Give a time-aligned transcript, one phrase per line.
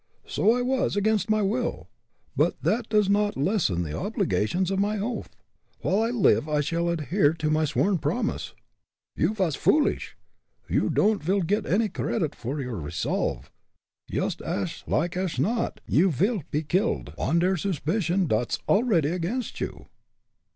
[0.25, 1.87] "So I was, against my will,
[2.35, 5.29] but that does not lessen the obligations of my oath.
[5.81, 8.55] While I live, I shall adhere to my sworn promise."
[9.15, 10.17] "You vas foolish
[10.67, 13.51] you don'd vil get any credit for your resolve.
[14.09, 19.61] Yoost ash like ash not you will pe killed, on der suspicion dot's already against
[19.61, 19.85] you."